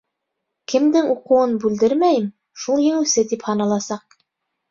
[0.71, 2.25] Кемдең уҡыуын бүлдермәйем,
[2.63, 4.17] шул еңеүсе тип һаналасаҡ.